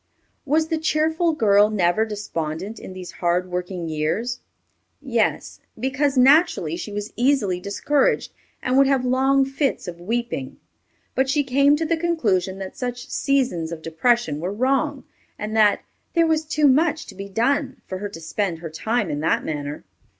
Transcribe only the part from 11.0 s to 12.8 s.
but she came to the conclusion that